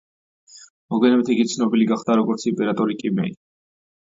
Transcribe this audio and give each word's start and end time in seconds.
მოგივანებით 0.93 1.29
იგი 1.35 1.45
ცნობილი 1.51 1.87
გახდა, 1.91 2.17
როგორ 2.21 2.49
იმპერატორი 2.53 2.99
კიმეი. 3.05 3.39